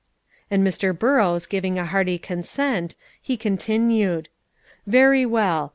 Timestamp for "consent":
2.17-2.95